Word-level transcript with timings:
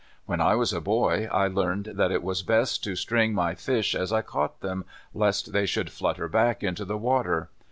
When 0.25 0.41
I 0.41 0.55
was 0.55 0.73
a 0.73 0.81
boy, 0.81 1.27
I 1.31 1.45
learned 1.47 1.91
that 1.93 2.09
it 2.11 2.23
was 2.23 2.41
best 2.41 2.83
to 2.85 2.95
string 2.95 3.35
my 3.35 3.53
fish 3.53 3.93
as 3.93 4.11
I 4.11 4.23
caught 4.23 4.61
them, 4.61 4.83
lest 5.13 5.53
they 5.53 5.67
should 5.67 5.91
flutter 5.91 6.27
back 6.27 6.63
into 6.63 6.85
the 6.85 6.97
water. 6.97 7.51